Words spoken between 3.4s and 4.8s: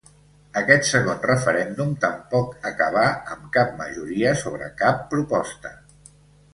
cap majoria sobre